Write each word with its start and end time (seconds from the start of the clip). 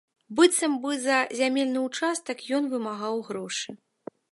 Быццам 0.37 0.73
бы 0.85 0.95
за 1.03 1.17
зямельны 1.41 1.79
ўчастак 1.87 2.37
ён 2.59 2.63
вымагаў 2.75 3.23
грошы. 3.31 3.79